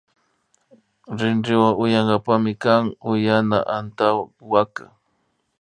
Rinrinwa 1.17 1.69
uyankapak 1.83 2.37
mikan 2.45 2.83
uyana 3.11 3.57
antawaka 3.77 4.85